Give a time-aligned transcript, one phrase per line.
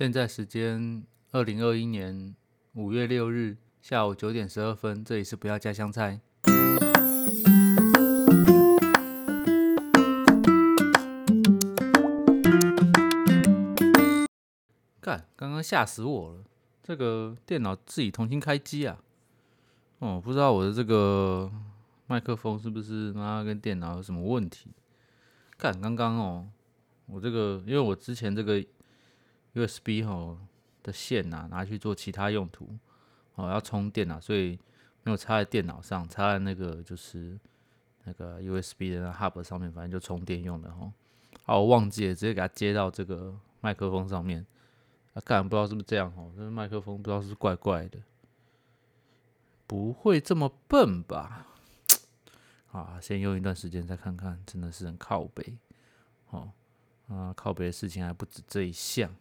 [0.00, 2.34] 现在时间二零二一年
[2.72, 6.18] 五月六日下午九点十二分，这里是不要加香菜。
[15.02, 16.44] 干，刚刚吓死我了！
[16.82, 18.98] 这个电脑自己重新开机啊！
[19.98, 21.52] 哦，不知道我的这个
[22.06, 24.70] 麦克风是不是妈跟电脑有什么问题？
[25.58, 26.48] 干，刚刚哦，
[27.04, 28.64] 我这个因为我之前这个
[29.54, 30.38] USB 吼
[30.82, 32.68] 的线呐，拿去做其他用途，
[33.34, 34.58] 哦，要充电啊，所以
[35.02, 37.38] 没有插在电脑上，插在那个就是
[38.04, 40.92] 那个 USB 的 hub 上面，反正就充电用的吼。
[41.46, 44.46] 啊，我忘记了，直接给它接到这个麦克风上面。
[45.14, 46.32] 啊，干不知道是不是这样哦？
[46.36, 47.98] 这麦克风不知道是不是怪怪的，
[49.66, 51.48] 不会这么笨吧？
[52.70, 55.58] 啊，先用一段时间再看看，真的是很靠背，
[56.30, 56.52] 哦，
[57.08, 59.12] 啊，靠背的事情还不止这一项。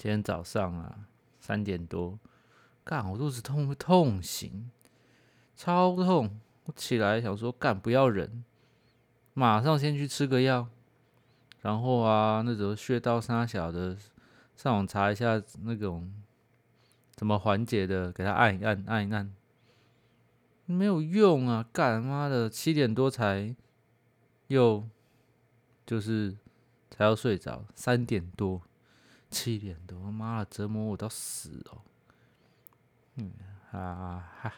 [0.00, 1.00] 今天早上啊，
[1.38, 2.18] 三点多，
[2.82, 4.70] 干我肚子痛会痛醒，
[5.54, 8.42] 超痛，我起来想说干不要忍，
[9.34, 10.66] 马上先去吃个药，
[11.60, 13.94] 然后啊，那种穴道沙小的。
[14.56, 16.10] 上网查一下那种
[17.14, 19.30] 怎么缓解的，给他按一按，按一按，
[20.64, 21.66] 没有用啊！
[21.72, 23.54] 干妈的，七点多才
[24.46, 24.88] 又
[25.84, 26.38] 就是
[26.90, 28.62] 才要睡着，三点多，
[29.30, 31.82] 七点多，妈的折磨我到死哦！
[33.14, 33.32] 嗯
[33.70, 34.52] 啊，还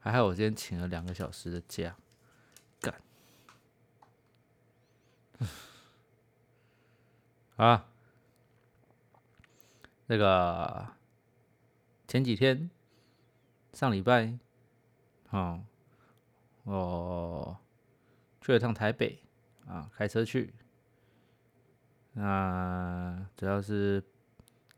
[0.00, 1.96] 还好，我今天请了两个小时的假，
[2.80, 3.00] 干
[7.56, 7.86] 啊！
[10.06, 10.88] 那个
[12.08, 12.68] 前几天
[13.72, 14.36] 上礼拜，
[15.30, 15.64] 哦，
[16.64, 17.56] 我
[18.40, 19.22] 去了趟台北
[19.66, 20.52] 啊，开车去，
[22.14, 23.09] 那
[23.40, 24.04] 主要是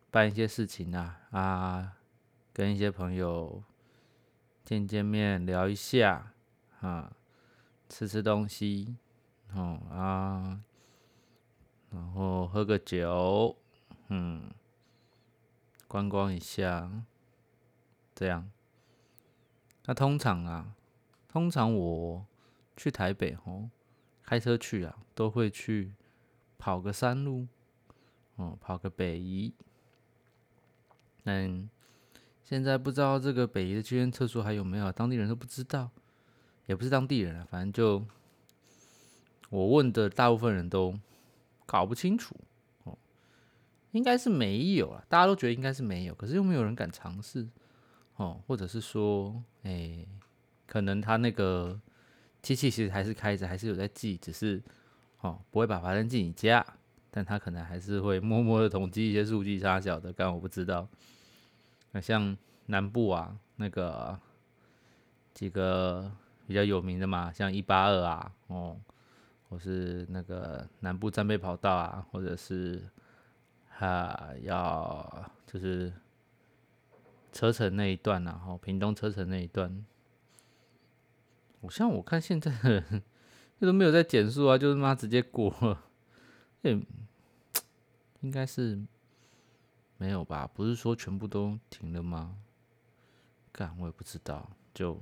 [0.09, 1.97] 办一些事情啊，啊，
[2.53, 3.61] 跟一些朋友
[4.63, 6.33] 见见面，聊一下
[6.79, 7.13] 啊，
[7.89, 8.97] 吃吃东西，
[9.53, 10.63] 哦啊，
[11.91, 13.57] 然后喝个酒，
[14.11, 14.49] 嗯。
[15.89, 16.89] 观光一下，
[18.15, 18.49] 这样。
[19.87, 20.77] 那通常啊，
[21.27, 22.25] 通常我
[22.77, 23.69] 去台北哦，
[24.23, 25.95] 开车去啊，都会去
[26.59, 27.49] 跑个山路，
[28.37, 29.53] 哦，跑个北移。
[31.25, 31.69] 嗯，
[32.45, 35.91] 现在不知道这个北移的救援厕所还有没有，当地人都不知道，
[36.67, 38.05] 也不是当地人啊，反正就
[39.51, 40.99] 我问的大部分人都
[41.67, 42.35] 搞不清楚。
[42.85, 42.99] 哦
[43.93, 47.47] 应该是没有啊，大家都觉得应该是没有，可是又没有人敢尝试
[48.17, 50.07] 哦，或者是说，哎，
[50.67, 51.79] 可能他那个
[52.41, 54.63] 机器其实还是开着，还是有在记，只是
[55.21, 56.65] 哦不会把发生进你家，
[57.13, 60.89] 但他可能还是会默默的统计一些数据差小的，刚我不知道。
[61.93, 62.37] 那像
[62.67, 64.19] 南部啊，那个
[65.33, 66.11] 几个
[66.49, 68.77] 比较有名的嘛，像一八二啊，哦，
[69.49, 72.83] 或是那个南部战备跑道啊，或者是。
[73.79, 75.93] 啊，要就是
[77.33, 79.85] 车城那一段然后屏东车城那一段，
[81.63, 83.03] 我像我看现在的人，
[83.59, 85.53] 这都没有在减速啊，就是妈直接过，
[86.63, 86.85] 嗯，
[88.23, 88.81] 应该是
[89.97, 90.49] 没有吧？
[90.53, 92.37] 不是说全部都停了吗？
[93.53, 95.01] 干，我也不知道，就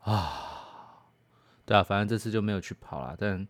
[0.00, 1.06] 啊，
[1.64, 3.46] 对啊，反正这次就没有去跑了，但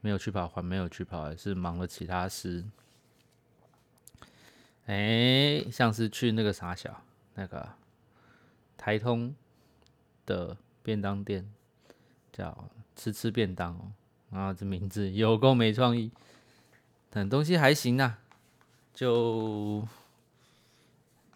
[0.00, 2.64] 没有去跑还没有去跑，还是忙了其他事。
[4.86, 7.02] 哎，像是去那个啥小
[7.34, 7.68] 那个
[8.76, 9.34] 台通
[10.24, 11.52] 的便当店，
[12.32, 13.92] 叫吃吃便当哦，
[14.30, 16.10] 啊，这名字有够没创意，
[17.10, 18.18] 但东西还行啊，
[18.92, 19.86] 就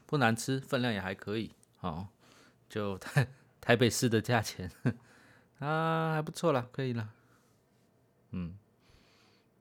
[0.06, 2.08] 不难吃，分量也还可以，哦，
[2.68, 3.28] 就台
[3.60, 4.70] 台北市的价钱，
[5.60, 7.10] 啊，还不错啦，可以啦，
[8.32, 8.56] 嗯，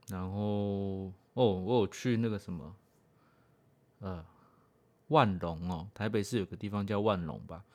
[0.07, 2.75] 然后哦，我有去那个什么。
[4.01, 4.25] 呃，
[5.09, 7.65] 万隆哦，台北市有个地方叫万隆吧？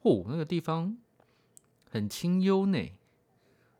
[0.00, 0.96] 哦，那个地方
[1.90, 2.78] 很清幽呢。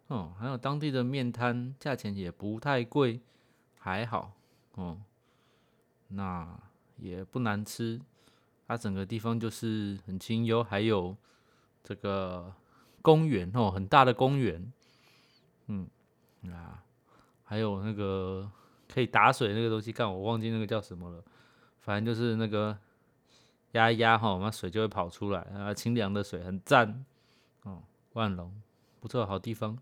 [0.08, 3.20] 哦，还有当地的面摊，价钱也不太贵，
[3.78, 4.32] 还好
[4.74, 5.02] 哦。
[6.08, 6.58] 那
[6.98, 8.00] 也不难吃，
[8.68, 11.16] 它整个地方就是很清幽，还有
[11.82, 12.54] 这个
[13.02, 14.72] 公园哦，很大的公园。
[15.66, 15.88] 嗯，
[16.52, 16.84] 啊，
[17.42, 18.48] 还有那个
[18.88, 21.24] 可以打水那个东西，看我忘记那个叫什么了。
[21.80, 22.78] 反正就是那个
[23.72, 27.04] 压一压哈，那水就会跑出来啊，清凉的水很赞
[27.64, 27.82] 哦。
[28.12, 28.52] 万隆
[29.00, 29.76] 不错，好地方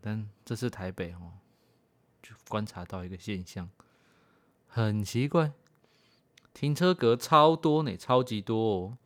[0.00, 1.32] 但这次台北哦，
[2.22, 3.68] 就观察到一个现象，
[4.66, 5.52] 很奇怪，
[6.54, 8.98] 停车格超多呢，超级多哦，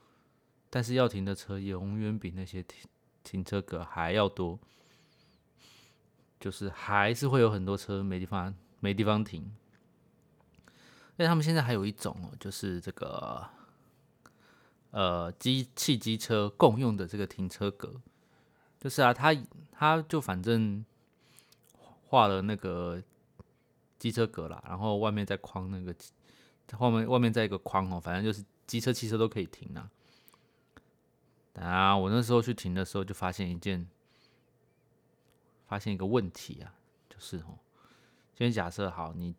[0.70, 2.88] 但是要停的车永远比那些停
[3.22, 4.58] 停车格还要多，
[6.40, 9.54] 就是还是会有很多车没地方没地方停。
[11.16, 13.46] 因为他们现在还有一种哦，就是这个
[14.90, 18.00] 呃机汽机车共用的这个停车格，
[18.82, 19.32] 就是啊，他
[19.70, 20.84] 他就反正
[22.08, 23.00] 画了那个
[23.96, 25.94] 机车格啦，然后外面再框那个
[26.76, 29.88] 后面外面再一个框哦，反正就是机车汽车都可以停啊。
[31.55, 33.87] 啊，我那时候去停的时候就发现一件，
[35.69, 36.75] 发现一个问题啊，
[37.08, 37.61] 就是哦，
[38.34, 39.37] 先假设好你。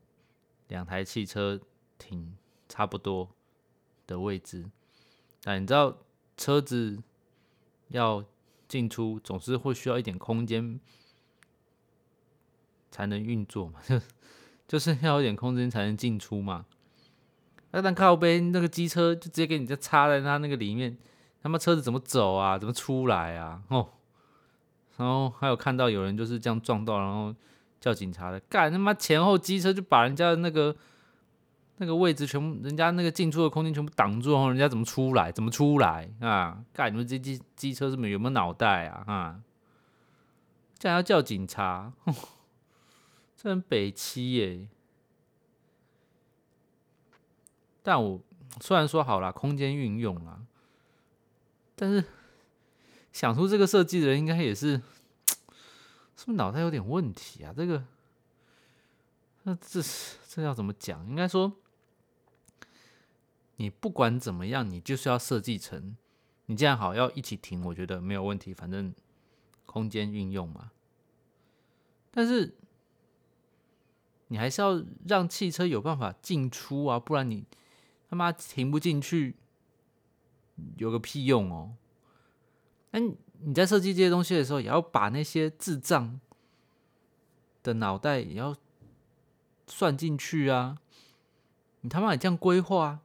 [0.69, 1.60] 两台汽车
[2.00, 2.36] 停
[2.68, 3.30] 差不多
[4.07, 4.66] 的位置，
[5.44, 5.95] 但你知道
[6.36, 7.04] 车子
[7.90, 8.24] 要
[8.68, 10.80] 进出总是会需要一点空间
[12.92, 14.00] 才能运作嘛， 就
[14.68, 16.65] 就是要有点空间才能进出嘛。
[17.71, 20.98] 那但靠背那个机车就直接给你就插在它那个里面，
[21.42, 22.57] 他妈车子怎么走啊？
[22.57, 23.62] 怎么出来啊？
[23.69, 23.89] 哦，
[24.98, 27.36] 然后还有看到有人就是这样撞到，然后。
[27.83, 30.74] 叫警察的，干他妈前后机车就把人家的那个
[31.77, 35.31] 那个位置全部，人家那个进出的空间全部挡住，然后人家怎么出来？
[35.31, 36.63] 怎么出来啊？
[36.73, 39.03] 干你们这机机车是没有没有脑袋啊？
[39.07, 39.41] 啊！
[40.77, 41.93] 竟然要叫警察，
[43.35, 44.67] 这很北七耶！
[47.81, 48.21] 但我
[48.61, 50.41] 虽然说好了空间运用啦，
[51.75, 52.03] 但是
[53.11, 54.81] 想出这个设计的人应该也是。
[56.15, 57.51] 是不是脑袋有点问题啊？
[57.57, 57.83] 这个，
[59.41, 59.81] 那这
[60.29, 61.05] 这要怎么讲？
[61.09, 61.51] 应该说，
[63.63, 65.95] 你不管怎么样，你就是要设计成，
[66.48, 68.94] 你这样好要一起停，我觉得没有问题，反正
[69.65, 70.71] 空间运用嘛。
[72.12, 72.57] 但是
[74.27, 77.45] 你还是要让汽车有办法进出啊，不然你
[78.10, 79.38] 他妈停不进去，
[80.75, 81.77] 有个屁用哦！
[82.92, 83.00] 那。
[83.45, 86.18] 你在设计这些东西的时候，也要把那些智障
[87.62, 88.56] 的脑袋也要
[89.68, 90.77] 算进去啊！
[91.81, 93.01] 你他妈也这样规划，啊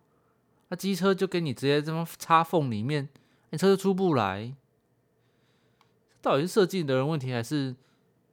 [0.68, 3.08] 那机车就给你直接这么插缝里面，
[3.50, 4.54] 你车就出不来。
[6.20, 7.74] 到底是设计的人问题，还是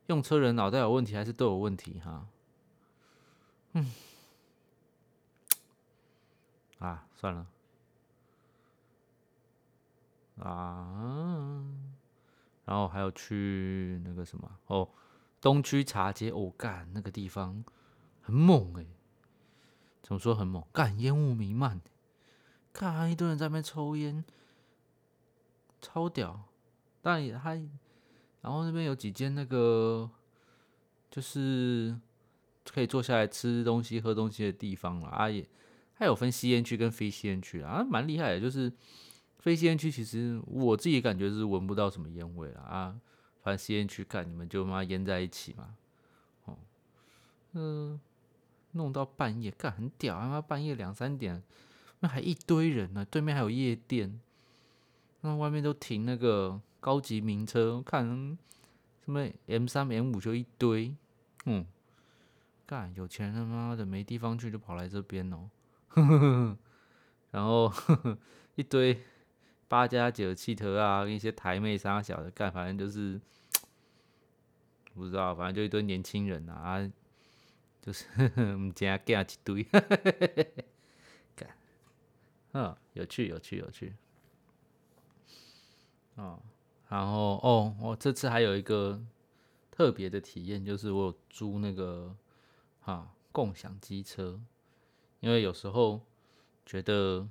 [0.08, 2.00] 用车人脑袋有问题，还是都有问题？
[2.00, 2.28] 哈，
[3.74, 3.92] 嗯，
[6.80, 7.48] 啊，算了，
[10.40, 11.64] 啊。
[12.66, 14.90] 然后还有去那个什么哦，
[15.40, 17.64] 东区茶街哦，干那个地方
[18.24, 18.88] 很猛哎，
[20.02, 20.64] 怎么说很猛？
[20.74, 21.80] 干烟雾弥漫，
[22.78, 24.24] 看一堆人在那边抽烟，
[25.82, 26.44] 超屌。
[27.02, 27.56] 但也还，
[28.42, 30.10] 然后那边有几间那个
[31.10, 31.96] 就是
[32.72, 35.48] 可以坐下来吃东西、喝东西的地方了啊，也
[35.94, 38.72] 还有分吸烟区跟非吸烟区啊，蛮厉害的，就是。
[39.38, 43.00] 非吸烟区其实我自己感觉是闻不到什么烟味了啊，
[43.44, 45.76] 反正吸烟区干你们就妈烟在一起嘛，
[46.46, 46.58] 哦，
[47.52, 48.02] 嗯，
[48.72, 51.44] 弄到半夜干很屌，他妈半夜两三点，
[52.08, 54.20] 还一堆人呢，对面还有夜店，
[55.22, 58.38] 那外面都停那个高级名车，看
[59.04, 60.96] 什么 M 三 M 五就一堆，
[61.46, 61.66] 嗯，
[62.66, 65.50] 干有钱他妈的没地方去就跑来这边哦，
[67.32, 67.72] 然后
[68.56, 69.02] 一堆。
[69.68, 73.20] 八加九汽车啊，跟一些台妹三小的干，反正就是
[74.94, 76.88] 不知道，反正就一堆年轻人啊，
[77.82, 78.06] 就是
[78.38, 79.66] 我们家干一堆，
[82.58, 83.94] 嗯，有趣有趣有趣，
[86.16, 86.40] 哦，
[86.88, 89.04] 然后哦，我这次还有一个
[89.70, 92.16] 特别的体验，就是我有租那个
[92.80, 94.40] 哈共享机车，
[95.20, 96.02] 因为有时候
[96.66, 97.28] 觉得。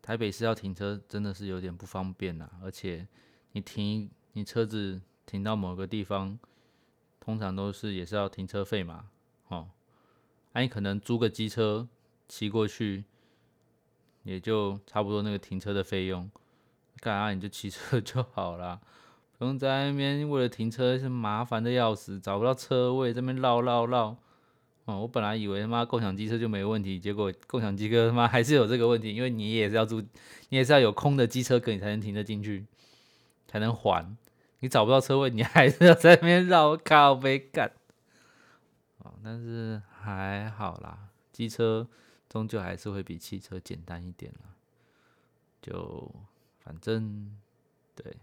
[0.00, 3.06] 台北市要停车真的是有点不方便呐，而且
[3.52, 6.36] 你停你车子停到某个地方，
[7.20, 9.08] 通常都是也是要停车费嘛，
[9.46, 9.70] 哦，
[10.54, 11.86] 那你可能租个机车
[12.32, 13.04] 骑过去，
[14.22, 16.30] 也就差不多那个停车的费用，
[16.98, 18.80] 干啥你就骑车 就好了，
[19.36, 24.16] 不用在那边为了停车是麻烦的要死，找不到车位这边绕绕绕。
[24.86, 32.64] 哦，我本来以为他妈共享机车就没问题，结果共享机车他妈还是有这个问题，因为你也是要租，你也是要有空的机车格你才能停得进去，
[33.46, 34.16] 才能还。
[34.60, 37.70] 你找不到车位，你还是要在那边绕靠背干。
[39.00, 41.86] 哦，但是还好啦，机车
[42.32, 44.54] 终究还是会比汽车简单一点啦。
[45.60, 46.10] 就
[46.60, 47.36] 反正
[47.94, 48.16] 对，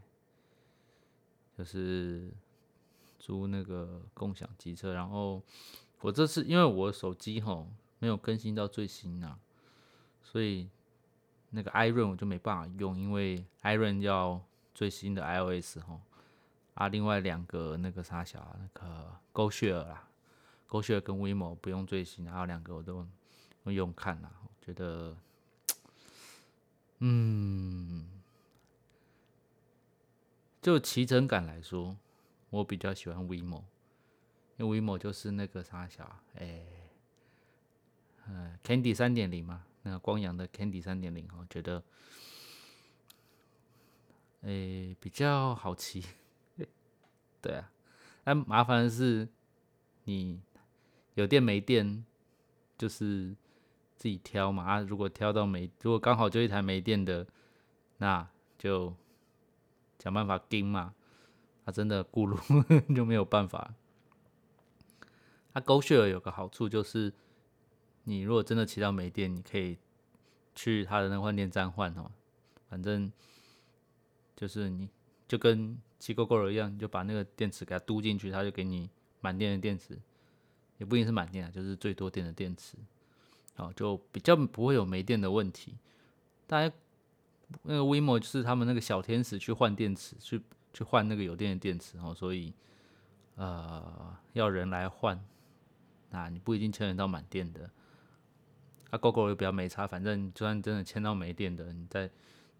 [1.55, 2.31] 就是
[3.19, 5.43] 租那个共享机车，然后。
[6.01, 7.67] 我这次因为我手机吼
[7.99, 9.37] 没有更新到最新啊，
[10.23, 10.69] 所以
[11.49, 14.41] 那个 iRun 我就没办法用，因为 iRun 要
[14.73, 15.99] 最新的 iOS 吼。
[16.75, 20.07] 啊，另外两个那个啥小那个 GoShare 啦
[20.69, 23.05] ，GoShare 跟 WeMo 不用最新，然后两个我都
[23.71, 25.17] 用看啦，觉得，
[26.99, 28.07] 嗯，
[30.61, 31.97] 就骑乘感来说，
[32.49, 33.63] 我比较喜欢 WeMo，
[34.57, 36.61] 因为 WeMo 就是那个啥小，哎，
[38.27, 41.83] 嗯，Candy 三点零嘛，那个光阳的 Candy 三点零，我觉得，
[44.41, 46.03] 哎，比较好骑。
[47.41, 47.71] 对啊，
[48.23, 49.29] 但麻烦的是，
[50.03, 50.41] 你
[51.13, 52.05] 有电没电，
[52.77, 53.33] 就是
[53.99, 54.63] 自己挑嘛。
[54.63, 57.27] 啊，如果挑到没，如果刚好就一台没电的，
[57.97, 58.27] 那
[58.57, 58.95] 就
[59.99, 60.95] 想办法盯嘛。
[61.65, 62.39] 啊，真的咕噜
[62.95, 63.75] 就没有办法。
[65.53, 67.13] 他 GoShare 有个好处就是，
[68.05, 69.77] 你如果真的骑到没电，你可以
[70.55, 72.09] 去它的那换电站换哦。
[72.67, 73.11] 反正
[74.35, 74.89] 就是你
[75.27, 75.79] 就跟。
[75.99, 78.89] 骑 GoGo 一样，你就把那个电池给它嘟进去，它就给你
[79.19, 79.99] 满电的电池，
[80.77, 82.77] 也不一定是满电啊，就是最多电的电池，
[83.59, 85.75] 啊，就比较不会有没电的问题。
[86.47, 86.73] 大家
[87.63, 90.41] 那个 WeMo 就是他们那个小天使去换电池，去
[90.73, 92.53] 去换那个有电的电池哦，所以
[93.35, 95.19] 呃要人来换，
[96.09, 97.69] 那你不一定牵连到满电的。
[98.89, 102.13] 啊，GoGo 又比较没差，反正就算真的牵到没电的，你再自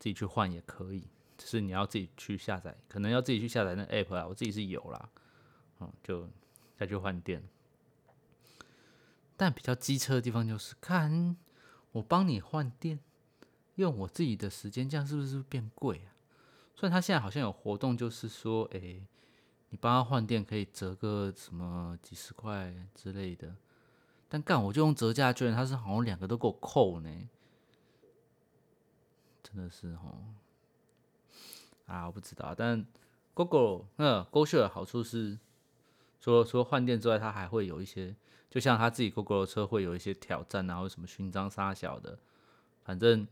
[0.09, 1.07] 己去换也可以。
[1.37, 4.27] 只是你要自己去下载，可能要自己去下载那 app 啊。
[4.27, 5.09] 我自己是有啦，
[5.79, 6.29] 嗯，就
[6.77, 7.41] 再去换电。
[9.39, 11.37] 但比较机车的地方就是，看
[11.93, 12.99] 我帮你换电，
[13.75, 16.11] 用我自己的时间，这样是不是变贵啊？
[16.75, 19.01] 虽然他现在好像有活动，就是说，哎，
[19.69, 23.55] 你帮他换电可以折个什么几十块之类的。
[24.27, 27.29] 但干我就用折价券，他是好像两个都给我扣呢，
[29.41, 30.35] 真的是哦。
[31.85, 32.85] 啊，我不知道，但
[33.33, 35.39] Google 那 GoShare 的好处是，
[36.19, 38.13] 除了说换电之外，它还会有一些，
[38.49, 42.17] 就像他自己狗狗的车会有一些挑战啊，或什么勋章杀小的，
[42.83, 43.27] 反正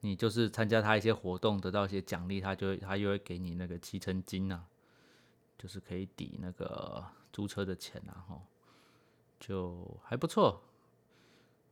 [0.00, 4.64] 你就是参加他一些活动，得到一些奖励，他就他又会给你那个七成金啊，
[5.58, 8.42] 就是可以抵那个租车的钱啊，吼，
[9.38, 10.62] 就还不错。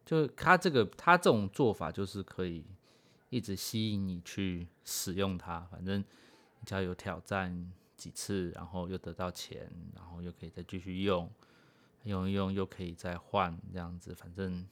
[0.05, 2.65] 就他这个他这种做法就是可以。
[3.33, 6.05] 一直吸引你去使用它，反正
[6.67, 11.31] 只要有挑战几次，然后又得到钱，然后又可以再继续用，
[12.04, 14.66] 用一用又可以再换，这样子，反正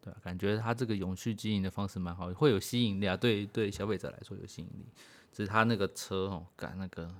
[0.00, 3.16] 对感觉他这个永续经营的方式蛮好，会有吸引力啊。
[3.16, 4.86] 对对，消费者来说有吸引力，
[5.32, 7.14] 只是他那个车哦，赶那个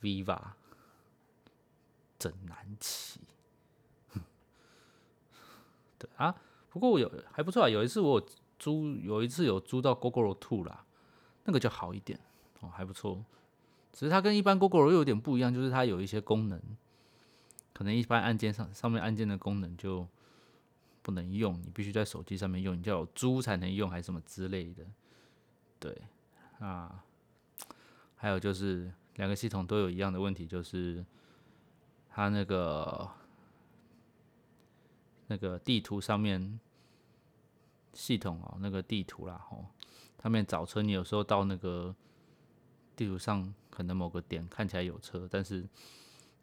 [0.00, 0.40] Viva
[2.18, 3.20] 真难骑。
[5.98, 6.34] 对啊，
[6.70, 8.26] 不过我有还不错啊，有一次我。
[8.58, 10.82] 租有一次有租到 GoGo Two 啦，
[11.44, 12.18] 那个就好一点
[12.60, 13.22] 哦，还不错。
[13.92, 16.58] 只是它跟一般 GoGo 又有点不一样，就是它有一些功能，
[17.76, 20.08] 可能一般按键上上面按键的功能就
[21.02, 24.82] 不能用，你必须在手机上面用，你就有租才能用，还是什么之类的。
[25.78, 26.00] 对
[26.58, 27.04] 啊，
[28.16, 31.04] 还有就是两个系统都有一样的问题，就是
[32.08, 33.10] 它那个
[35.26, 36.58] 那个地图上面。
[37.98, 39.64] 系统哦，那个地图啦，吼，
[40.18, 41.96] 他们找车，你有时候到那个
[42.94, 45.66] 地图上，可能某个点看起来有车，但是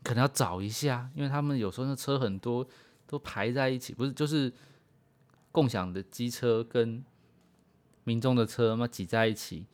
[0.03, 2.67] 可能要找一下，因为他们有时候那车很多
[3.07, 4.51] 都排在一起，不是就是
[5.51, 7.03] 共享的机车跟
[8.03, 9.65] 民众的车嘛挤在一起，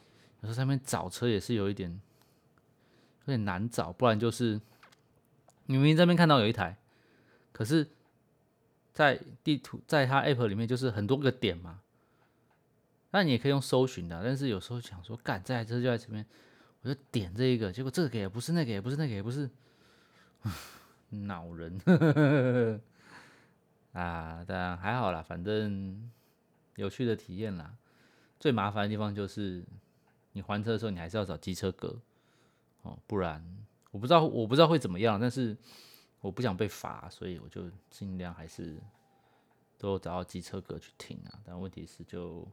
[0.42, 1.90] 有时候上面找车也是有一点
[3.26, 4.62] 有点难找，不然就是
[5.66, 6.78] 你明明这边看到有一台，
[7.52, 7.88] 可是。
[8.92, 11.80] 在地图，在它 app 里面就是很多个点嘛，
[13.12, 16.26] 那你也可以用搜寻的，但是有时候想说，干这台车就在这边，
[16.82, 19.50] 我就点这一个，结果这个也不是，那个也不是，那个也不是，
[21.10, 21.80] 恼人
[23.94, 24.44] 啊！
[24.48, 26.10] 但还好啦，反正
[26.76, 27.76] 有趣的体验啦。
[28.40, 29.66] 最麻烦的地方就是
[30.34, 32.00] 你还车的时候，你还是要找机车哥
[32.84, 33.44] 哦，不然
[33.92, 35.58] 我不知道，我不知道会怎么样，但是。
[36.22, 38.76] 我不想被罚，所以我就尽量还是
[39.78, 41.40] 都找到机车哥去停啊。
[41.46, 42.46] 但问题是，就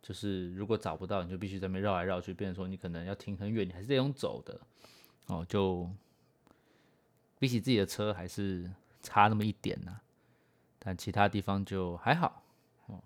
[0.00, 4.58] 就是如果找不到，你就必须在那边绕来绕去，变成说你可能要停很远，你还是得用走的
[5.26, 5.44] 哦。
[5.46, 5.86] 就
[7.42, 8.70] 比起自己的车还是
[9.02, 9.98] 差那么一点呢。
[10.78, 12.44] 但其他地方就还好
[12.86, 13.02] 哦。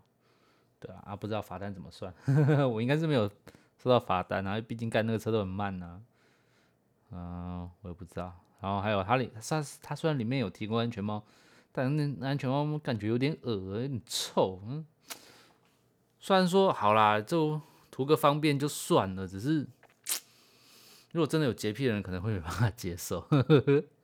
[0.78, 2.12] 对啊，啊不知道罚单怎么算，
[2.70, 3.26] 我应该是没有
[3.82, 6.02] 收到罚单啊，毕竟干那个车都很慢呐。
[7.12, 8.38] 嗯，我也不知道。
[8.60, 11.24] 然后还有它里它它虽然里面有提供安全帽，
[11.72, 14.60] 但那安全帽感觉有点恶有点臭。
[14.66, 14.84] 嗯，
[16.20, 17.58] 虽然说好啦，就
[17.90, 19.66] 图个方便就算了，只是
[21.12, 23.26] 如果真的有洁癖的人，可能会没办法接受。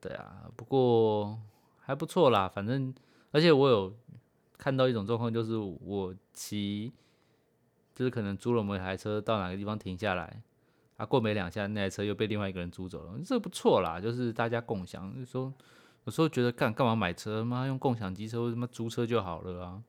[0.00, 1.38] 对啊，不过
[1.80, 2.94] 还不错啦，反正
[3.32, 3.92] 而且我有
[4.56, 6.92] 看到一种状况，就是我骑，
[7.94, 10.42] 就是可能租了某一台车到哪个地方停下来。
[10.96, 15.14] 啊，过没两下，那台车又被另外一个人租走了，这不错啦，就是大家共享。
[15.16, 15.54] 就说
[16.04, 19.82] 有时候觉得干干嘛买车妈用共享机车或什么租车就好了啊，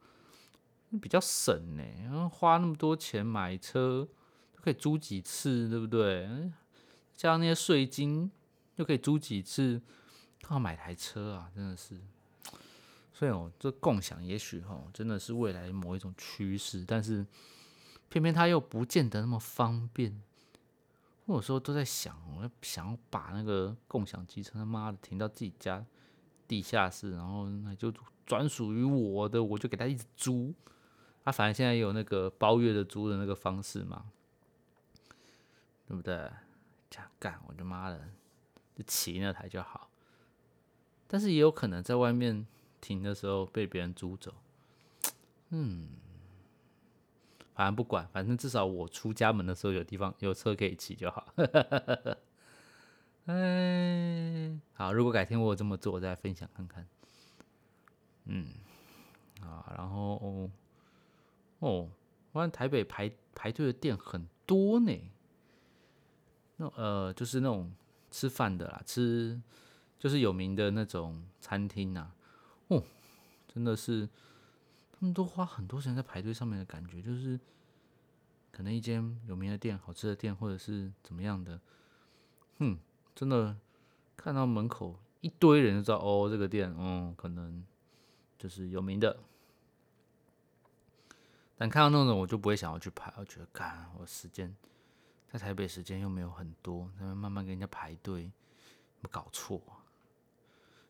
[1.02, 1.84] 比较省呢。
[2.04, 4.08] 然后花那么多钱买车，
[4.56, 6.28] 可以租几次，对不对？
[7.16, 8.30] 加上那些税金，
[8.76, 9.82] 又可以租几次，
[10.42, 11.52] 干嘛买台车啊？
[11.56, 12.00] 真的是。
[13.12, 17.26] 所以哦，这共享也许哈，真的是未来某一种趋势，但是
[18.08, 20.22] 偏偏它又不见得那么方便。
[21.26, 25.86] 我有时候都在想，我要想要把那个共享机车他妈的停到自己家
[26.48, 27.94] 地下室，然后那就
[28.26, 30.54] 专属于我的，我就给他一直租。
[31.26, 34.06] 他反正现在有那个包月的租的那个方式嘛，
[35.86, 36.32] 对不对？
[36.90, 38.10] 这样干，我就妈的
[38.76, 39.89] 就骑那台就好。
[41.10, 42.46] 但是也有可能在外面
[42.80, 44.34] 停的时候被别人租走，
[45.50, 45.90] 嗯。
[47.56, 51.28] 反正不管，反正至少我出家门的时候有地方有车可以骑就好。
[53.28, 56.88] 哎，好，如果改天我有这么做，我再分享看看。
[58.28, 58.48] 嗯，
[59.42, 60.50] 啊，然后
[61.60, 61.90] 哦，
[62.32, 64.98] 我看台北排排队的店很多呢。
[66.56, 67.70] 那呃，就是那种
[68.10, 69.38] 吃饭的啦，吃
[70.00, 72.12] 就是有名的那种餐厅呐。
[72.70, 72.84] 哦，
[73.54, 74.10] 真的是。
[74.92, 77.40] 他们都花很多时间在排队上面的感觉，就是
[78.52, 81.58] 可能一间有名的店、好吃的店，或者是怎么样的，
[82.58, 82.78] 哼，
[83.16, 83.56] 真的
[84.18, 87.66] 看到门口一堆人就知道哦，这个店，嗯，可能
[88.38, 89.18] 就是有名的。
[91.56, 94.54] 但看到那种我就不会想要去排，我觉得，干，我时间
[95.32, 98.30] 在台北时间又没有很多，那慢慢跟人家排队，
[99.10, 99.62] 搞错。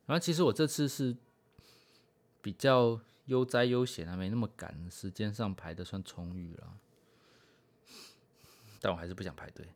[0.09, 1.15] 然后其实我这次是
[2.41, 2.99] 比较。
[3.29, 6.73] 悠哉悠闲啊，没那么赶，时间上排的算充裕了，
[8.81, 9.67] 但我还是不想排队。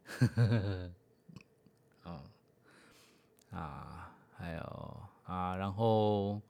[2.02, 2.24] 哦，
[3.54, 6.42] 啊，还有啊，然后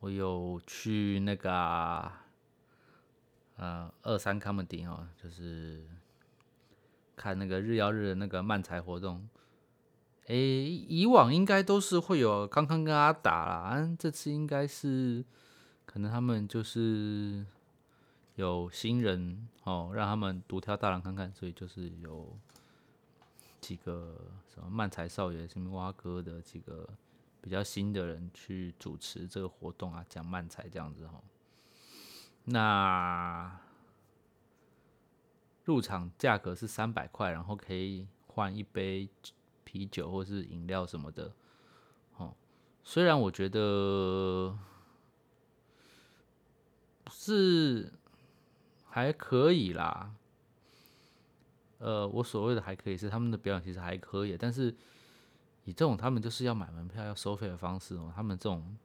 [0.00, 2.10] 我有去那个
[3.54, 5.86] 呃二三 comedy 哦，就是
[7.14, 9.28] 看那个日曜日的那个漫才活动。
[10.32, 15.24] 诶，以往应该都是会有康康跟阿达啦，这次应该是。
[15.84, 17.44] 可能他们就是
[18.36, 22.34] 有新人哦，让他们独挑大梁看看，所以就是有
[23.60, 24.16] 几个
[24.48, 26.88] 什么漫才少爷、什么蛙哥的几个
[27.42, 31.20] 比较新的人去主持这个活动啊，讲漫才这样子哈。
[32.44, 33.60] 那
[35.64, 39.10] 入场价格是三百块，然后可以换一杯
[39.64, 41.32] 啤酒或是饮料什么的。
[42.16, 42.34] 哦，
[42.82, 44.58] 虽然我觉得。
[47.14, 47.92] 是
[48.88, 50.14] 还可以啦，
[51.78, 54.74] 呃，我所谓的还可以是他们的表演其实还可以，但是
[55.64, 58.76] 以这种他们就是要买门票要收费的方式哦，他们这种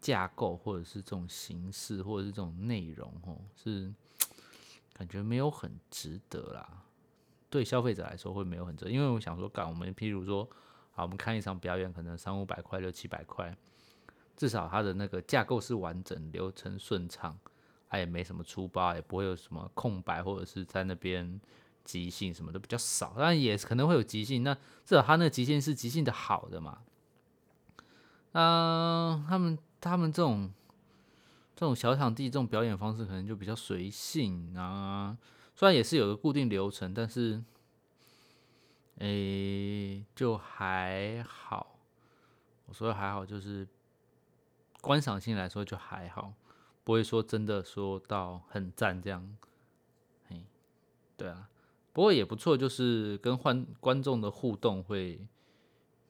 [0.00, 3.92] 架构或者是这种形式或者是这种内容哦，是
[4.94, 6.84] 感觉没有很值得啦。
[7.56, 10.46] 对消费者来说会没有很值，因为我想说，干我们譬如说，
[10.92, 13.56] 好，我们看一场表演，可能三五百块六七百块。
[14.36, 17.34] 至少它的那个架构是完整、流程顺畅，
[17.88, 21.40] 它也没什么粗暴，也不会有什么空白或者是在那边
[21.82, 24.42] 即兴什么的比较少，但也可能会有即兴。
[24.42, 24.52] 那
[24.84, 26.80] 至少它那个即兴是即兴的好的嘛。
[28.32, 30.52] 嗯，他们他们这种
[31.54, 35.16] 这种小场地这种表演方式可能就比较随性啊，
[35.56, 37.42] 虽然也是有个固定流程，但是
[38.98, 41.78] 诶就还好。
[42.66, 43.66] 我说的还好就是。
[44.82, 46.32] 观赏性来说就还好，
[46.84, 49.36] 不会说真的说到很赞这样。
[50.28, 50.44] 嘿，
[51.16, 51.50] 对啊，
[51.92, 55.26] 不过也不错，就是跟观观众的互动会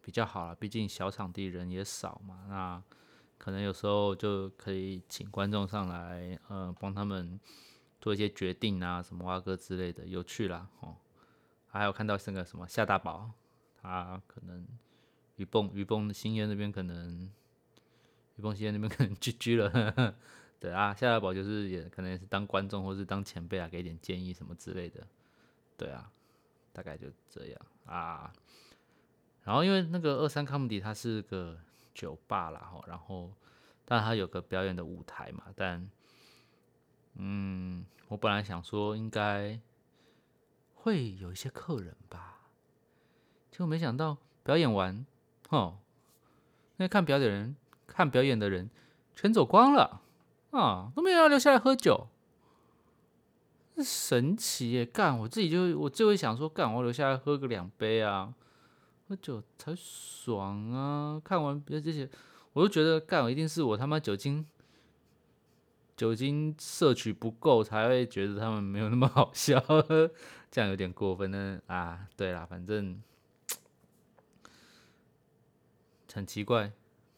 [0.03, 0.55] 比较好了。
[0.55, 2.83] 毕竟小场地人也少嘛，那
[3.39, 7.41] 可能有时候就可以请观众上来，呃，帮他们
[8.07, 10.95] 做一些决定啊，什么蛙哥之类的，有趣啦哦。
[11.67, 13.33] 还有看到那个什么夏大宝，
[13.83, 14.65] 他可能
[15.35, 17.29] 鱼蹦鱼蹦新烟那边可能。
[18.39, 20.15] 雨峰西在那边可能居居了，
[20.61, 25.07] 对啊，夏大宝就是也可能也是当观众或是当前辈啊，给点建议什么之类的，
[25.79, 26.13] 对啊，
[26.71, 28.31] 大概就这样啊。
[29.43, 31.59] 然后因为那个二三康姆迪它是个
[31.95, 33.33] 酒吧啦，哈，然后
[33.87, 35.89] 但它有个表演的舞台嘛，但
[37.15, 39.61] 嗯，我本来想说应该
[40.75, 42.41] 会有一些客人吧，
[43.51, 45.05] 结果没想到表演完，
[45.49, 45.79] 哦，
[46.77, 48.71] 那看表演人看表演的人
[49.15, 50.03] 全走光了
[50.51, 52.09] 啊，都没有要留下来喝酒。
[53.79, 54.87] 神奇耶！
[54.87, 58.33] 干，我自己就我就会想说，干，我留下来喝个两杯啊，
[59.07, 61.21] 喝酒才爽啊！
[61.23, 62.09] 看完别这些，
[62.55, 64.47] 我就觉得干，一定是我他妈酒精
[65.97, 69.59] 酒精摄取不够，才会觉得他们没有那么好笑，
[70.51, 72.07] 这样有点过分呢啊！
[72.17, 73.03] 对啦，反正
[76.13, 76.73] 很奇怪，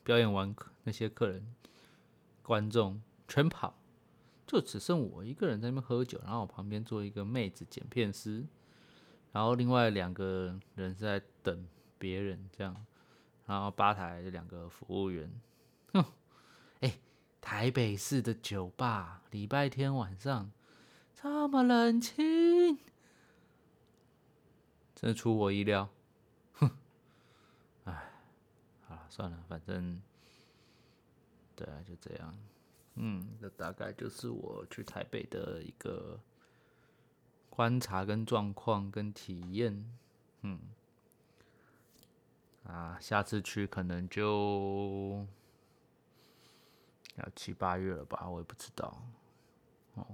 [0.05, 1.55] 表演完那些客人
[2.43, 3.75] 观众全跑。
[4.47, 8.47] 就只剩我一个人在那边喝酒，然后我旁边坐一个妹子剪片师，
[9.31, 12.75] 然后另外两个人是在等别人这样，
[13.45, 15.31] 然后吧台两个服务员，
[15.93, 16.03] 哼，
[16.81, 16.99] 哎，
[17.41, 20.51] 台北市的酒吧礼拜天晚上
[21.15, 22.79] 这么冷清，
[24.95, 25.89] 真出我意料，
[26.55, 26.71] 哼，
[27.85, 28.11] 哎，
[28.87, 30.01] 好了算了，反正，
[31.57, 32.35] 对啊，就这样。
[32.95, 36.21] 嗯，这大概就是我去台北的一个
[37.49, 39.85] 观察、跟状况、跟体验。
[40.43, 40.61] 嗯，
[42.65, 45.27] 啊，下次去可能就
[47.25, 49.03] 要七八月了吧，我也不知道。
[49.95, 50.07] 哦，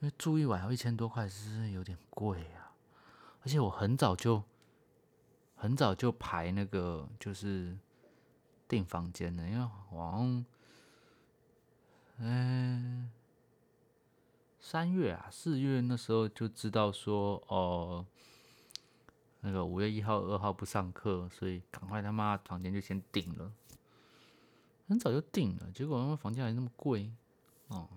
[0.00, 2.74] 因为住一晚要一千多块，是有点贵啊。
[3.42, 4.42] 而且我很早就
[5.56, 7.76] 很早就排那个就是
[8.68, 10.44] 订房间了，因为好像。
[12.24, 13.10] 嗯，
[14.60, 18.06] 三月啊，四月那时候就知道说，哦，
[19.40, 23.50] 那个五月一号、二号不上课，所以赶快他妈房间就先订了，
[24.92, 27.10] 很早就定了，结果他妈房价还那么贵，
[27.68, 27.88] 哦，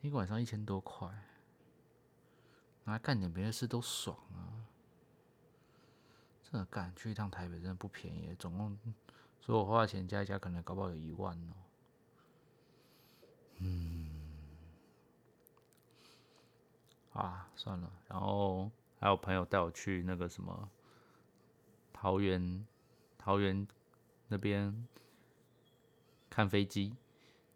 [0.00, 1.08] 一个晚上一千多块，
[2.82, 4.66] 拿来干点别的事都爽啊！
[6.50, 8.76] 这干去一趟台北真的不便宜，总共
[9.40, 11.54] 所有花的钱加一加，可能搞不好有一万哦。
[13.58, 14.10] 嗯，
[17.12, 17.92] 啊，算了。
[18.08, 20.68] 然后还有朋友带我去那个什么
[21.92, 22.66] 桃园，
[23.16, 23.66] 桃园
[24.28, 24.86] 那边
[26.28, 26.94] 看飞机，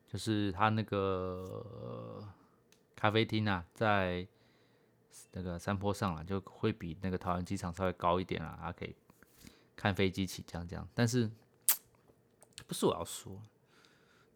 [0.07, 2.27] 就是他那个
[2.95, 4.27] 咖啡厅啊，在
[5.33, 8.95] 那个山坡上啊，就会比那个桃园机场稍微高一点啊，还可以
[9.75, 10.89] 看飞机起降这样。
[10.95, 11.31] 但是
[12.67, 13.41] 不是我要说。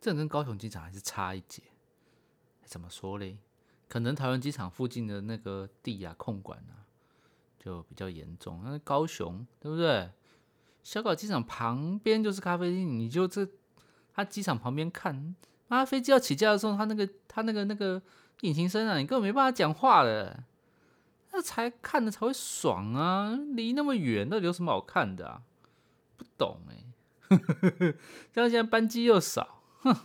[0.00, 1.62] 这跟高雄机场还是差一截，
[2.64, 3.38] 怎么说嘞？
[3.88, 6.84] 可能台湾机场附近的那个地啊、控管啊，
[7.58, 8.60] 就比较严重。
[8.62, 10.10] 那高雄对不对？
[10.84, 13.48] 小港机场旁边就是咖啡厅，你就这，
[14.12, 15.34] 他机场旁边看，
[15.68, 18.00] 啊，飞机要起降的时候，他那个他那个那个
[18.42, 20.44] 引擎声啊，你根本没办法讲话的，
[21.32, 23.36] 那才看的才会爽啊！
[23.54, 25.42] 离那么远，到底有什么好看的啊？
[26.16, 26.84] 不懂哎，
[28.32, 29.62] 像现在班机又少。
[29.80, 29.96] 哼，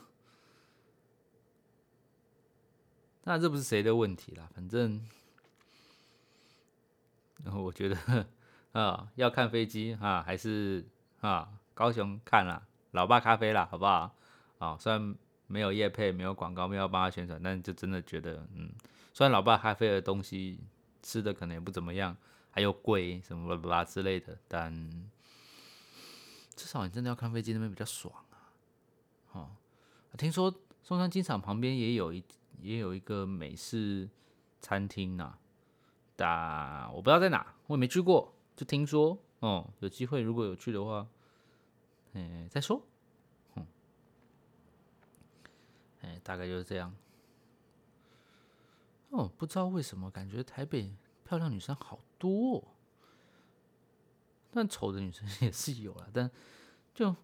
[3.25, 5.05] 那这不是谁的问题啦，反正，
[7.43, 8.25] 然 后我觉得
[8.79, 10.85] 啊，要看飞机啊，还是
[11.19, 14.15] 啊，高雄看啦，老爸咖啡啦，好不好？
[14.59, 15.15] 啊，虽然
[15.47, 18.71] 没有叶配，没有广告，没有帮他宣传，但就真的觉得，嗯，
[19.13, 20.59] 虽然老爸咖啡的东西
[21.01, 22.15] 吃的可能也不怎么样，
[22.51, 24.73] 还有贵什么啦之类的，但
[26.55, 28.37] 至少你真的要看飞机那边比较爽啊，
[29.33, 29.49] 哦。
[30.17, 32.23] 听说松山机场旁边也有一
[32.61, 34.09] 也有一个美式
[34.59, 35.35] 餐厅呐，
[36.15, 41.07] 但我不知道在哪，我也没去过，就听说哦，有机会如果有去的话，
[42.11, 42.85] 哎再说，
[43.55, 43.65] 嗯，
[46.01, 46.93] 哎大概就是这样。
[49.11, 50.93] 哦，不知道为什么感觉台北
[51.23, 52.75] 漂亮女生好多，
[54.51, 56.29] 但丑的女生 也是有了，但
[56.93, 57.15] 就不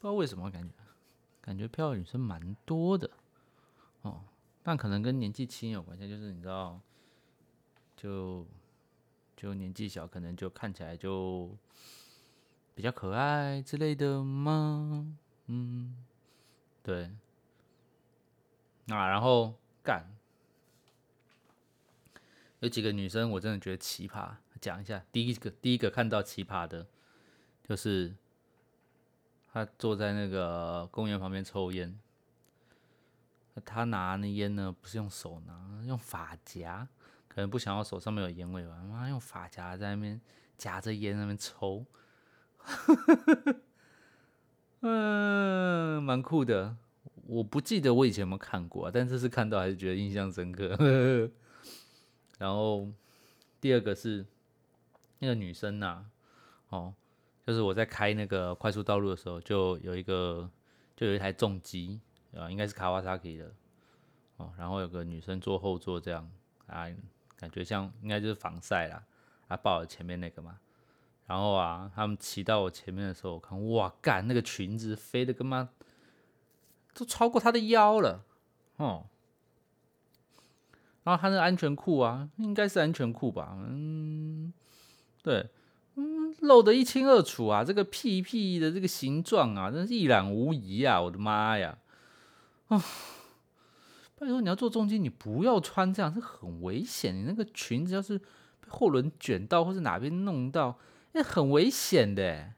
[0.00, 0.74] 知道为什么感觉。
[1.42, 3.10] 感觉漂亮女生蛮多的
[4.00, 4.24] 哦，
[4.62, 6.80] 但可能跟年纪轻有关系，就是你知道，
[7.94, 8.46] 就
[9.40, 11.56] 就年纪小，可能就看起来就
[12.74, 15.16] 比较可爱之类的吗？
[15.46, 16.04] 嗯，
[16.82, 17.04] 对。
[18.88, 20.04] 啊，然后干，
[22.58, 25.04] 有几个女生我真的觉得奇葩，讲一下。
[25.12, 26.88] 第一个，第一个看到奇葩的，
[27.62, 28.16] 就是。
[29.50, 31.98] 他坐在那个公园旁边抽烟，
[33.64, 36.86] 他拿那烟呢，不是用手拿，用发夹，
[37.38, 38.82] 可能不想要手上面有烟味吧？
[38.90, 40.20] 妈用发夹在那边
[40.56, 41.86] 夹着烟那边抽，
[44.82, 46.76] 嗯，蛮酷的。
[47.28, 50.76] 我不记得我以前有没有看过，但这次看到还是觉得印象深刻。
[52.40, 52.88] 然后
[53.60, 54.26] 第二个是
[55.20, 56.04] 那个女生呐，
[56.70, 56.92] 哦，
[57.46, 60.50] 就是我在开那个快速道路的时候，就有一个
[60.96, 62.00] 就有一台重机
[62.36, 63.54] 啊，应该是卡瓦萨克的
[64.38, 66.28] 哦，然后有个女生坐后座这样
[66.66, 66.88] 啊，
[67.38, 69.02] 感觉像应该就是防晒啦，
[69.48, 70.58] 啊抱着前面那个嘛，
[71.26, 75.68] 然后啊，他们骑到我前面的时候，我看哇干，那个裙子飞的跟妈。
[76.94, 78.24] 都超过他的腰了，
[78.78, 79.06] 哦，
[81.04, 84.52] 然后他那安全裤啊，应该是安全裤吧，嗯，
[85.22, 85.48] 对，
[85.94, 91.78] 嗯，露得一清二楚啊，这个屁屁的这个形状啊，真是一览无遗啊，我的妈呀，
[92.66, 92.82] 啊，
[94.18, 100.78] 拜托你要做重机，你不要穿这样，这很危险，你那个裙子要是被后轮卷到或是哪边弄到，
[101.12, 102.52] 那很危险的，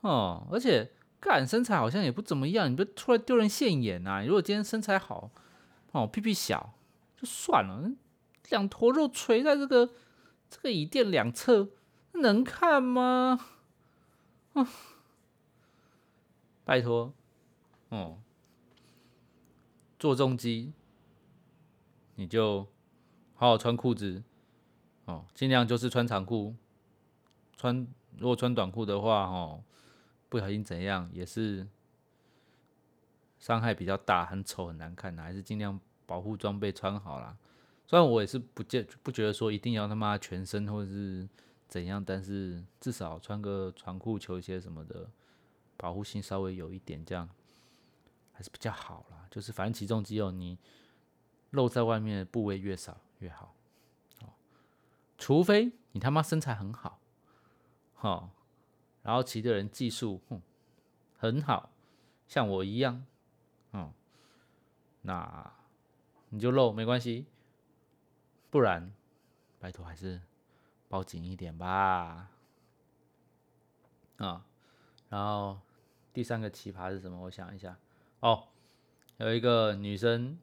[0.00, 0.90] 哦，而且。
[1.24, 4.24] 干身材好像也不怎么样，你不出来丢人现眼呐？
[4.26, 5.30] 如果今天身材好，
[5.92, 6.74] 哦，屁屁小
[7.16, 7.92] 就算了，
[8.48, 9.88] 两坨肉垂在这个
[10.50, 11.68] 这个椅垫两侧，
[12.14, 13.38] 能看吗？
[14.54, 14.66] 啊，
[16.64, 17.14] 拜托，
[17.90, 18.18] 哦，
[20.02, 20.72] 做重机
[22.16, 22.66] 你就
[23.36, 24.20] 好好穿裤子，
[25.04, 26.56] 哦，尽量就是穿长裤，
[27.56, 27.86] 穿
[28.18, 29.62] 如果穿短裤的话，哦。
[30.28, 31.68] 不小心怎样也是
[33.38, 37.38] 伤害比较大，很丑很难看的，还是尽量保护装备穿好啦。
[37.86, 41.28] 虽然我也是不见不觉得说一定要他妈全身或者是
[41.68, 45.08] 怎样，但是至少穿个长裤、球鞋什么的，
[45.76, 47.28] 保护性稍微有一点，这样
[48.32, 49.26] 还是比较好啦。
[49.30, 50.58] 就是反正起重机哦，你
[51.50, 53.54] 露在外面的部位越少越好。
[54.22, 54.28] 哦，
[55.16, 56.98] 除非你他妈身材很好，
[57.94, 58.30] 好。
[59.02, 60.40] 然后骑的人技术，哼，
[61.18, 61.70] 很好，
[62.28, 63.04] 像我一样，
[63.72, 63.92] 嗯，
[65.00, 65.52] 那
[66.28, 67.26] 你就露没关系，
[68.48, 68.92] 不然
[69.58, 70.22] 拜托还是
[70.88, 72.30] 包紧一点吧，
[74.18, 74.46] 啊，
[75.08, 75.58] 然后
[76.12, 77.18] 第三个奇葩是什么？
[77.22, 77.76] 我想一下，
[78.22, 78.48] 哦，
[79.18, 80.36] 有一个女生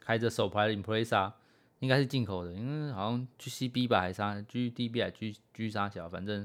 [0.00, 1.32] 开着手牌的 Impreza，
[1.78, 6.44] 应该是进口的，因为好像 GCB 吧，还是啥 GDB 还是 G G 啥小，反正。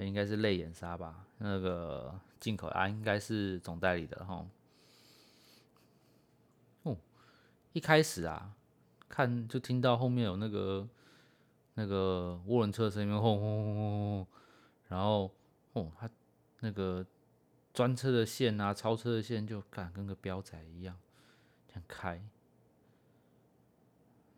[0.00, 1.24] 应该是泪眼杀吧？
[1.38, 4.44] 那个进口啊，应该是总代理的哈。
[6.82, 6.96] 哦，
[7.72, 8.56] 一开始啊，
[9.08, 10.88] 看就听到后面有那个
[11.74, 14.26] 那个涡轮车声音，轰轰轰轰轰，
[14.88, 15.30] 然后
[15.74, 16.10] 哦，他
[16.58, 17.06] 那个
[17.74, 20.96] 专车的线啊，超车的线就敢跟个彪仔一样，
[21.68, 22.26] 这样开。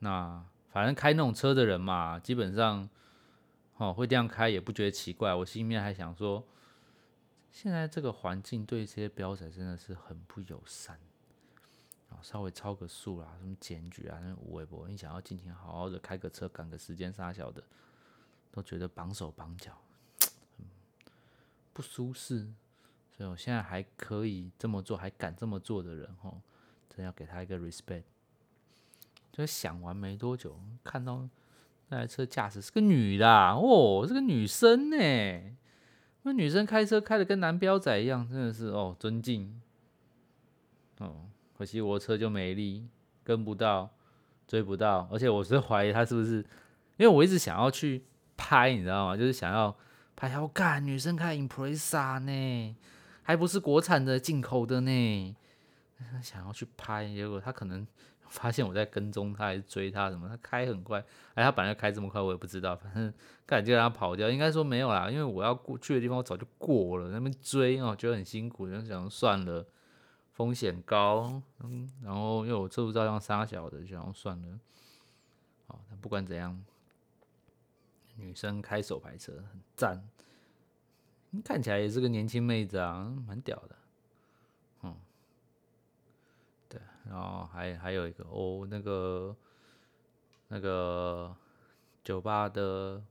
[0.01, 2.89] 那反正开那种车的人嘛，基本上。
[3.79, 5.35] 哦，会这样开也不觉得奇怪。
[5.35, 6.43] 我心里面还想说，
[7.53, 10.99] 现在这个环境对这些标仔真的是很不友善。
[12.09, 17.63] 啊，稍微超个速啦，什么检举啊，那无微博，你想要尽情好好的开个车赶个时间杀小的，
[18.51, 19.79] 都觉得绑手绑脚，
[21.75, 22.49] 不舒适。
[23.17, 26.41] 所以我现在还可以这么做，还敢这么做的人，吼，
[26.89, 28.03] 真要给他一个 respect。
[29.33, 31.29] 就想完没多久，看到。
[31.89, 34.97] 那台车驾驶是个女的哦，是个女生呢。
[36.23, 39.63] 那女生开车开的跟男标仔一样，真的是哦，尊敬。
[40.99, 41.27] 哦，
[41.57, 42.89] 可惜我车就没力，
[43.23, 43.89] 跟不到，
[44.49, 45.09] 追不到。
[45.13, 46.39] 而且我是怀疑她是不是，
[46.97, 48.05] 因为我一直想要去
[48.37, 49.17] 拍，你知道吗？
[49.17, 49.73] 就是想要
[50.17, 52.77] 拍下我干女生开 Impreza 呢，
[53.27, 55.37] 还不是国产的，进口的呢。
[56.23, 57.87] 想要去拍，结果他可能。
[58.29, 60.29] 发现我在跟踪他，还是追他什么？
[60.29, 60.99] 他开很快，
[61.35, 62.75] 哎，他本来开这么快，我也不知道。
[62.75, 63.15] 反正
[63.47, 69.65] 感觉让他跑掉，应该说没有啦，因为我要过去的地方我早就过了，那边追哦，觉得很辛苦，就想算了，
[70.33, 74.59] 风险高，嗯，然后因为我车不照样杀小的，就想算了。
[75.69, 76.61] 好，那不管怎样，
[78.17, 80.05] 女生开手牌车很赞，
[81.45, 83.77] 看起来也是个年轻妹子啊，蛮屌的。
[84.83, 84.97] 嗯，
[86.69, 89.37] 对然后还还有一个哦，那个
[90.49, 91.37] 那个
[92.03, 93.03] 酒吧的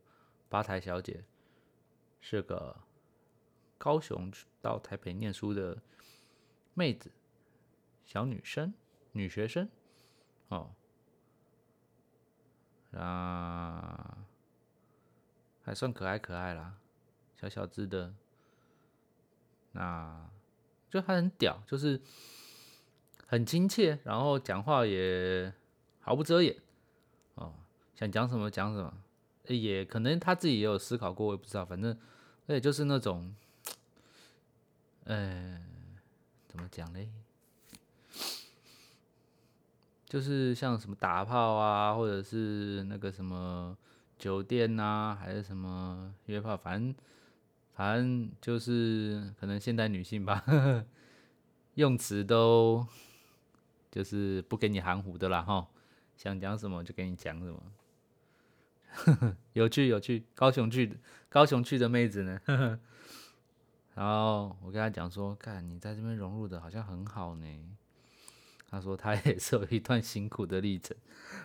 [0.49, 1.23] 吧台小姐
[2.21, 2.75] 是个
[3.77, 5.81] 高雄到台北念书的
[6.73, 7.11] 妹子，
[8.03, 8.73] 小女生，
[9.11, 9.69] 女学生。
[10.49, 10.73] 哦，
[12.93, 14.25] 啊，
[15.63, 16.77] 还算可爱可爱啦，
[17.49, 18.13] 小小只的，
[19.71, 20.29] 那
[20.89, 22.01] 就他很屌，就是。
[23.27, 25.51] 很亲切，然后讲话也
[25.99, 26.55] 毫不遮掩，
[27.33, 27.51] 哦，
[27.95, 28.93] 想讲什么讲什么，
[29.47, 31.91] 也可能他自己也有思考过，我也不知道，反正
[32.45, 33.33] 而且就是那种，
[35.05, 35.59] 呃，
[36.47, 37.09] 怎么讲嘞？
[40.07, 43.75] 就是像什么打炮啊，或者是那个什么
[44.19, 46.95] 酒店呐，还是什么约炮，反正
[47.75, 50.85] 反正就是可能现代女性吧，呵 呵
[51.75, 52.87] 用词都
[53.91, 55.67] 就是不给你含糊的啦哈，
[56.15, 57.61] 想讲什么就给你讲什么，
[58.93, 60.95] 呵 呵有趣有趣，高雄去的
[61.27, 62.79] 高雄去的妹子呢，呵 呵
[63.95, 67.45] 然后我跟他讲说，看你在这边融入的好像很好呢。
[68.67, 70.97] 他说他也是有一段辛苦的历程，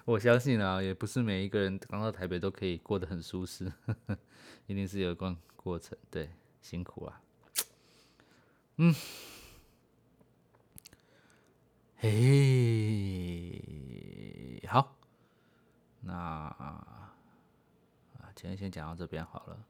[0.04, 4.18] 我相信啊，也不是每一个人刚到台北都可以过得很舒适，呵呵
[4.66, 6.30] 一定是有关过程，对，
[6.62, 7.20] 辛苦啊，
[8.76, 8.94] 嗯，
[11.96, 12.16] 嘿，
[14.66, 14.96] 好，
[16.00, 17.14] 那啊，
[18.34, 19.64] 今天先讲到这边好了，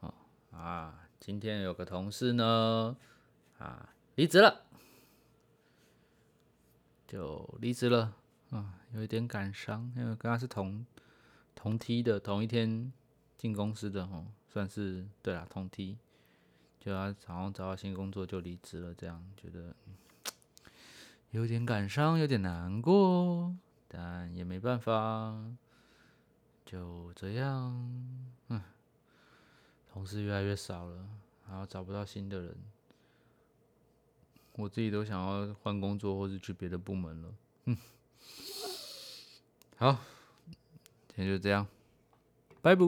[0.00, 0.14] 哦
[0.52, 2.96] 啊，今天有个同事呢，
[3.58, 4.66] 啊，离职了。
[7.08, 8.14] 就离职了，
[8.50, 10.86] 啊，有一点感伤，因为跟他是同
[11.54, 12.90] 同梯的，同一天
[13.36, 15.96] 进公司的哦，算是对啦，通梯，
[16.78, 19.74] 就他早上找到新工作就离职了，这样觉得
[21.30, 23.56] 有点感伤，有点难过，
[23.88, 25.34] 但也没办法，
[26.66, 27.72] 就这样，
[28.48, 28.62] 嗯，
[29.90, 31.08] 同事越来越少了，
[31.48, 32.54] 然后找不到新的人。
[34.56, 37.34] 我自己都想要换工作，或是去别的部门了。
[37.64, 37.76] 嗯，
[39.78, 39.98] 好，
[41.08, 41.66] 今天就这样，
[42.60, 42.84] 拜拜。